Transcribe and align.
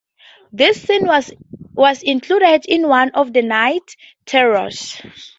This 0.51 0.81
scene 0.81 1.05
was 1.05 2.01
included 2.01 2.65
in 2.65 2.87
one 2.87 3.11
of 3.11 3.33
the 3.33 3.43
night 3.43 3.83
terrors. 4.25 4.99